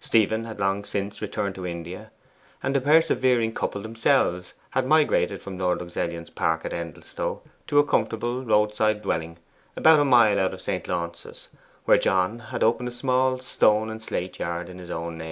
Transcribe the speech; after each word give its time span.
Stephen 0.00 0.44
had 0.44 0.60
long 0.60 0.84
since 0.84 1.20
returned 1.20 1.56
to 1.56 1.66
India; 1.66 2.12
and 2.62 2.76
the 2.76 2.80
persevering 2.80 3.52
couple 3.52 3.82
themselves 3.82 4.52
had 4.70 4.86
migrated 4.86 5.42
from 5.42 5.58
Lord 5.58 5.80
Luxellian's 5.80 6.30
park 6.30 6.64
at 6.64 6.72
Endelstow 6.72 7.42
to 7.66 7.80
a 7.80 7.84
comfortable 7.84 8.44
roadside 8.44 9.02
dwelling 9.02 9.38
about 9.74 9.98
a 9.98 10.04
mile 10.04 10.38
out 10.38 10.54
of 10.54 10.62
St. 10.62 10.86
Launce's, 10.86 11.48
where 11.84 11.98
John 11.98 12.38
had 12.54 12.62
opened 12.62 12.90
a 12.90 12.92
small 12.92 13.40
stone 13.40 13.90
and 13.90 14.00
slate 14.00 14.38
yard 14.38 14.68
in 14.68 14.78
his 14.78 14.88
own 14.88 15.14
name. 15.18 15.20